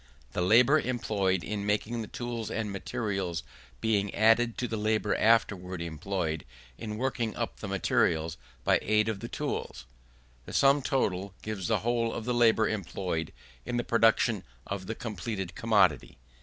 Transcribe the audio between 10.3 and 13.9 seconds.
the sum total gives the whole of the labour employed in the